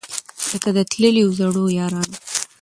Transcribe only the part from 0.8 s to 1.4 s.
تللیو